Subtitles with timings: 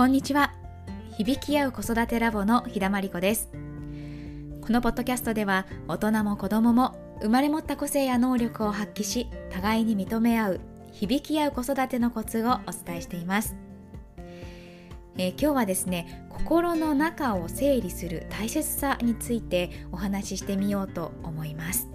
[0.00, 0.54] こんにちは。
[1.18, 3.50] 響き合う子育てラボの日田真理子です。
[4.62, 10.60] このポッドキャストでは大人も子供も生まれ持った個性や能力を発揮し互いに認め合う
[10.90, 13.56] 響き合う子育てのコツをお伝えしています。
[15.18, 21.90] えー、今日はですね心の中を整理する大切さについてお話ししてみようと思います、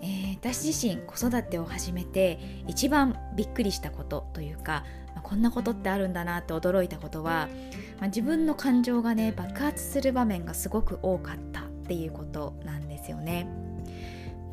[0.00, 4.84] えー、私自身子育てを始めて一番びっくりしたことというか、
[5.22, 7.48] こんなことってあるんだなって驚いたことは、
[7.98, 13.46] まあ、自分の感情がね爆発する場面がすごく多かったっていうことなんですよね。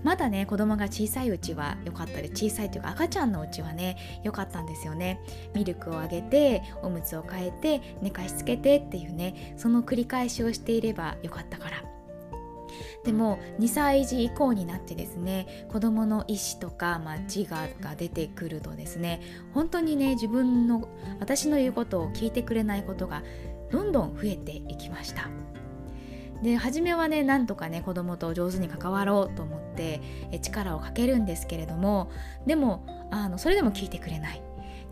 [0.03, 5.19] まだね子供が小さいうちは良かったり小さいというか赤ちゃんのうちはね良かったんですよね
[5.53, 11.83] ミルクをあげておむつを替えて寝かしつけてっていうねその繰り返しをしていればよかったから
[13.03, 19.21] でも2歳児以降になってですね子どもの意思とか、まあ、自我が出てくるとですね
[19.53, 20.87] 本当にね自分の
[21.19, 23.23] 私の言うことを聞いてくれないことが
[23.71, 25.29] どんどん増えていきました。
[26.41, 30.01] で初めはねなんとかね子供と上手に関わろうと思って
[30.41, 32.09] 力をかけるんですけれども
[32.45, 34.41] でもあのそれでも聞いてくれない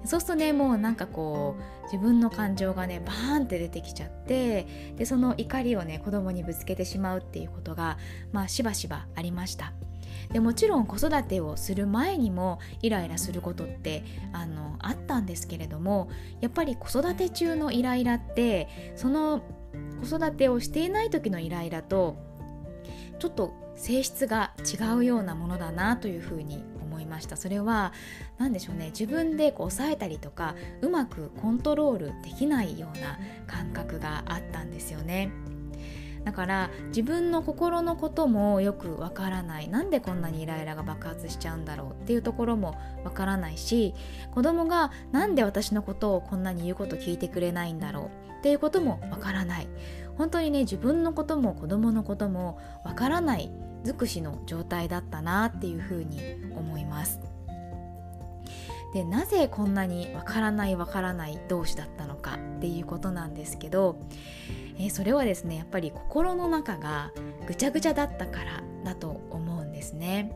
[0.08, 7.98] そうするとねもうなんかこう自分の感情がねバーンって出てきちゃってでその怒りをね子供にぶつけてしまうっていうことが
[8.32, 9.74] まあしばしばありました。
[10.32, 16.10] でもちろん子育てをする前にもイライラすることってあのあったんですけれども
[16.42, 19.42] やっぱり子育て中のイライラってその
[20.02, 22.18] 子育てをしていない時のイライラと
[23.20, 27.38] ちょっと性質が違うようなものだなというふうに思いました。
[27.38, 27.94] それは
[28.38, 28.88] 何でしょうね。
[28.88, 35.32] 自分でこう抑えたりとかうまくコントロールできないような感覚があったんですよね。
[36.26, 39.70] だから自分の心のこともよくわからない。
[39.70, 43.94] なんでこんなにイライラが爆発しちゃうんだろうっていうところもわからないし
[44.32, 48.40] 子供がなんで私のことをこんなに言うこと聞いてくれないんだろう。
[48.40, 49.68] っていうこともわからない。
[50.18, 53.50] 本当にね自分のことも子供のこともわからない
[53.84, 56.20] 尽くしの状態だったなっていうふうに
[56.56, 57.20] 思います。
[58.94, 63.98] でなぜこんなにわからないわからない同士だったのかっていうことなんですけど
[64.80, 67.12] えー、それはですねやっぱり心の中が
[67.48, 70.32] ぐちゃぐちゃだったからだと思うんですね。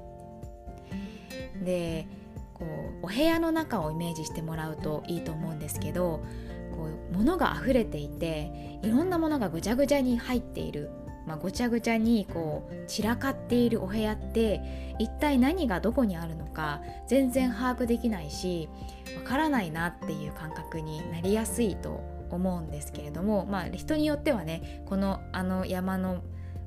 [1.63, 2.07] で
[2.53, 2.65] こ
[3.03, 6.23] うお部屋の中をイメージしてもらうといいと思うんですけど
[6.71, 10.89] こう物が溢れていていろんなものがぐちゃぐちゃに入っている、
[11.31, 18.67] まあ、ぐちゃぐちゃにこう散らかっているお部屋って一体何がどこにあるのか全然把握できないし
[19.15, 26.21] わからないなっていう感覚になりやすいと思うんですけれどもまあ人によってはねこのあの山の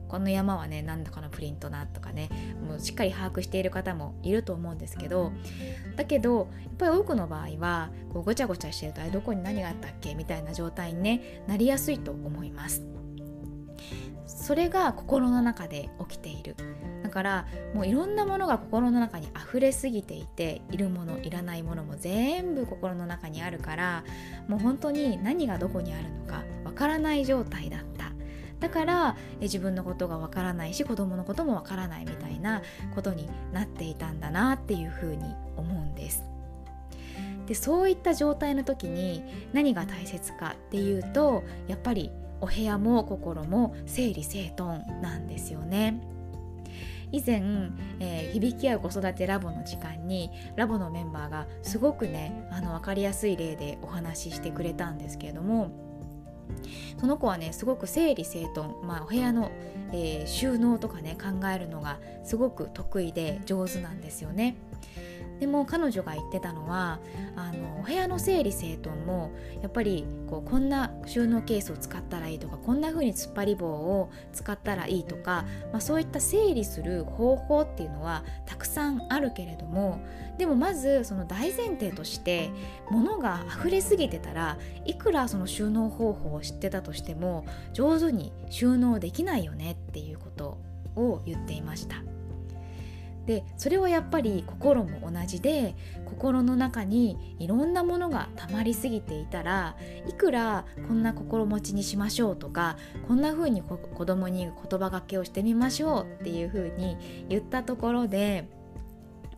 [0.09, 2.31] この山はね何だかのプリントなとかね
[2.67, 5.33] もうしっかり把握している方もいると思うんですけど
[5.97, 13.04] だけどやっぱり多くの場合はこうごちゃごちゃしてるとあれどこに何があったっけみたいな状態に、ね、なりやすいと思います。
[14.27, 16.57] それが心の中で起きている
[17.03, 24.05] だからもういろんなものが心の中に溢れすぎていているものいらないものも全部心の中にあるから
[24.49, 28.13] もう本当に何がどこにあるのかわからない状態だった
[28.61, 32.63] だから自分のことがわからないし子供のこともわからないみたいな
[32.95, 35.23] ことになっていたんだなっていうふうに
[35.57, 36.25] 思うんです。
[37.47, 46.01] でそういった状態の時に何が大切かっていうとやっぱりお部屋も心も整理整頓なんですよね。
[47.13, 55.71] 以前、えー、響き合う子育てラボの時間にラボのメンバーがすごくねあの分かりやすい例でお話ししてくれたんですけれども
[56.99, 59.53] その子はねすごく整理整頓、まあ、お部屋の、
[59.93, 64.57] えー、収納とかね考えるのがすごく得意で上手なんですよね。
[65.45, 67.01] でも彼女が言ってたのは
[67.37, 80.01] あのお部屋の整理整頓もやっぱりこうこんな収納ケースを使ったらいいとかこんな風に突っ張り棒を使ったらいいとか、まあ、そういった整理する方法っていうのはたくさんあるけれども
[80.39, 82.49] でもまずその大前提として
[82.91, 84.57] 物が溢れすぎてたら
[84.87, 87.45] いくらその収納方法を知ってたとしても
[87.75, 90.57] 上手に収納できないよねっていうこと
[90.97, 92.14] を言っていました。
[93.27, 95.75] でそれはやっぱり心も同じで
[96.05, 99.77] 心の中にいろんなものが溜まりすぎていたら
[100.07, 102.77] いくらこんな心持ちにしましょうとか
[103.09, 108.49] こんな風に子供に言葉がけをしてみましょうっていう風に言ったところで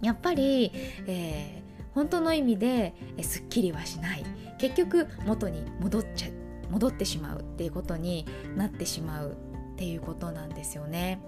[0.03, 0.73] やっぱり、
[1.06, 4.25] えー、本当の意味ですっきりはしない
[4.59, 6.29] 結局元に戻っちゃ
[6.71, 9.37] 戻ってしまうっていうことになってしまう
[9.75, 11.21] っていうことなんですよね。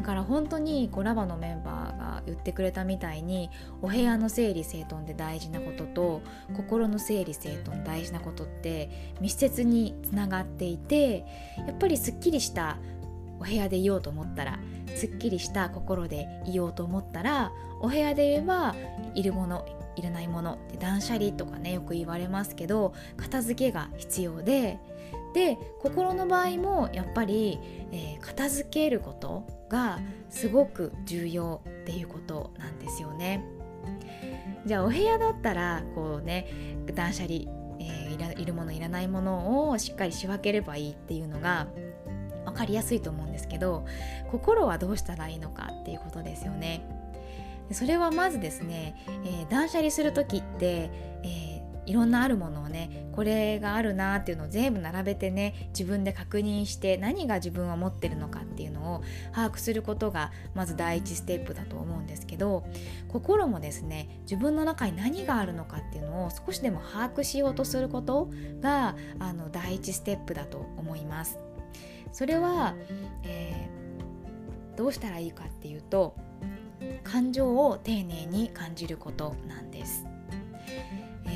[0.00, 3.50] だから本当にこうラバのメンバーが言ってくれたみたいに
[3.82, 6.22] お部屋の整理整頓で大事なことと
[6.56, 11.26] 心の整理整頓大事なことって密接につながっていて
[11.58, 12.78] やっぱりすっきりした
[13.40, 14.58] お部屋でいようと思ったら
[14.96, 17.52] すっきりした心でいようと思ったら
[17.82, 18.74] お部屋で言えば
[19.14, 19.66] いるもの
[19.96, 24.78] いらないもの断捨離とかねよく言われますけど片付けが必要で
[25.32, 27.58] で心の場合もやっぱり、
[27.92, 33.44] えー、片付けることがすごく重要っていうことなんですよね。
[34.66, 36.46] じゃあお部屋だったらこうね
[36.94, 37.34] 断捨離、
[37.78, 41.68] えー、いらいるものいらないものをしっかり仕分ければいいっていうのが
[42.44, 43.86] 分かりやすいと思うんですけど
[44.30, 46.84] 心はどうしたらいいのかっていうことですよね。
[47.72, 50.90] それはまずですね、えー、断捨離する時って、
[51.22, 51.59] えー
[51.90, 59.02] いろんなあるものをねこれがあるなっていうのを全部並べてね自分で確認して何が自分は持ってるのかっていうのを
[59.34, 62.64] 把握することがまず第一ステップだと思うんですけど
[63.08, 71.40] 心もですね自分の中に何があるのかっていうのを少しでも把握しようとすることがあの第一ステップだと思います。
[72.12, 72.74] それは、
[73.24, 76.16] えー、どうしたらいいかっていうと
[77.02, 80.09] 感情を丁寧に感じることなんです。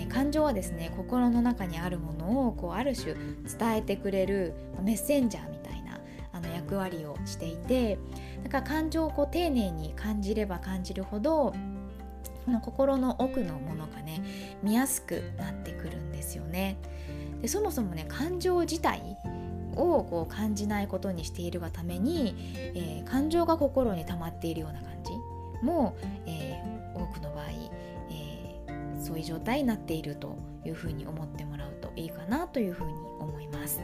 [0.07, 6.01] 感情はですね心の中にあるものをこうある種伝えてくれるメッセンジャーみたいな
[6.33, 7.99] あの役割をしていて
[8.43, 11.55] だから感情をこう丁寧に感じれば感じるほど
[12.45, 14.23] この心の奥のものがね
[14.63, 16.77] 見やすくなってくるんですよね。
[17.41, 19.17] でそもそもね感情自体
[19.77, 22.35] をこう感じないことにしているがために、
[22.75, 25.13] えー、感情が心に溜まっているような感じ
[25.65, 25.97] も、
[26.27, 26.74] えー、
[29.15, 33.81] そういう状態になっているというふうに思ってもらうといいかなというふうに思います。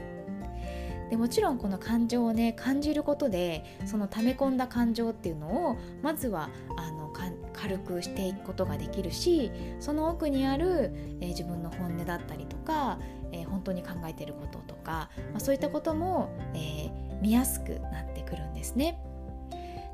[1.09, 7.13] でもちろんこの感情をね感じることでその溜め込んだ感情っていうのをまずはあの
[7.53, 9.51] 軽くしていくことができるし
[9.81, 12.99] その奥にある、えー、自分の本音だったりとか、
[13.33, 18.99] えー、本当に考えてることとか、まあ、そういったことも、えー、見やすくなってくるんですね。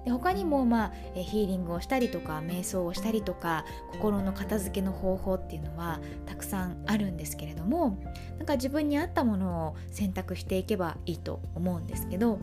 [0.06, 7.98] で他にも、まあ、ヒーリングをしたりとか瞑想をしたりとか心の片付けの方法っていうのはたくさんあるんですけれども
[8.38, 12.38] なんか自分に合ったものを選択していけばいいと思うんですけど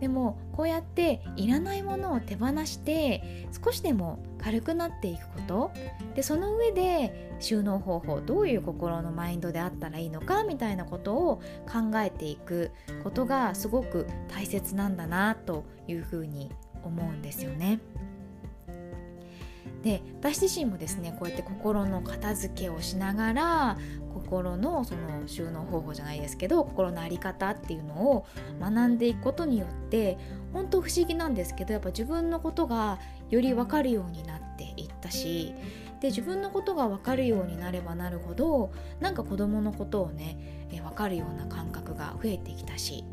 [0.00, 5.72] でもこうやっていらないものを手放して少しでも軽くなっていくこと
[6.16, 11.36] でその上で収納方法どういう心のマインドであったらいいのかみたいなことを
[11.66, 12.72] 考えていく
[13.04, 16.50] ことがすごく大切なんだなというふうに
[16.88, 17.80] 思うんですよね。
[19.84, 23.78] で私自身もですねこうやって心の片付けをしながら
[24.14, 28.26] 心のその収納方法じゃないですけど心の在り方っていうのを
[28.58, 30.16] 学んでいくことによって
[30.54, 32.98] 本当不思議なんですけどやっぱ自分のことが
[33.28, 35.54] より分かるようになっていったし
[36.00, 43.04] で自分のことが分かるようになればなるほどなんか子供のことをね分かるような感覚が増えてきたし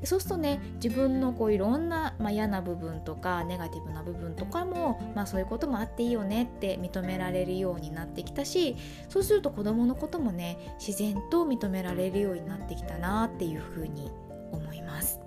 [0.00, 8.76] でそうするとね自分のこういろんな、まあ、嫌な部分とかネガティブな部分とかも、まあ、そういうこともあっていいよねって認められるようになってきたし
[9.08, 14.10] そうすると子どものこともね自然と認められるようになってきたなっていうふうに
[14.52, 15.20] 思います。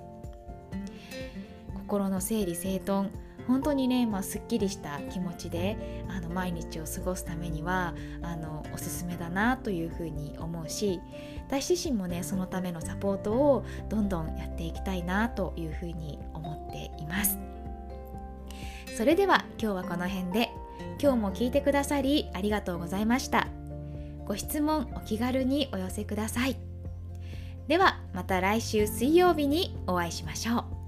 [1.89, 3.09] 心の整理整頓。
[3.47, 10.99] 本当にね、まあ、すっきりした気持ちであの毎日を過ごすためにはあのおすすめだなというふうに思うし
[11.47, 17.39] 私自身もねそのためのサポートをどんどんやっていきたいなというふうに思っています。
[18.95, 20.49] それでは今日はこの辺で。
[21.01, 23.47] 今日も聞いてくださりありがとうございました。
[24.25, 26.57] ご質問お気軽にお寄せください。
[27.67, 30.78] ではまた来週水曜日にお会いしましょう。